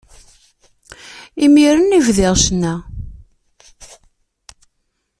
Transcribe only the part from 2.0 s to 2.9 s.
bdiɣ ccna.